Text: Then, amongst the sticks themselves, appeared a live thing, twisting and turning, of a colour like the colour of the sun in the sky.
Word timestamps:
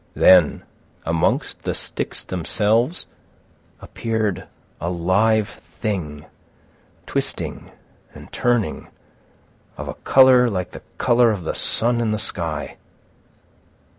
Then, 0.15 0.63
amongst 1.05 1.61
the 1.61 1.75
sticks 1.75 2.23
themselves, 2.25 3.05
appeared 3.81 4.47
a 4.79 4.89
live 4.89 5.47
thing, 5.49 6.25
twisting 7.05 7.71
and 8.15 8.31
turning, 8.31 8.87
of 9.77 9.87
a 9.87 9.93
colour 9.93 10.49
like 10.49 10.71
the 10.71 10.81
colour 10.97 11.29
of 11.29 11.43
the 11.43 11.53
sun 11.53 12.01
in 12.01 12.09
the 12.09 12.17
sky. 12.17 12.77